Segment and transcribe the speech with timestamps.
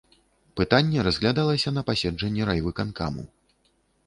[0.61, 3.23] Пытанне разглядалася на паседжанні райвыканкаму.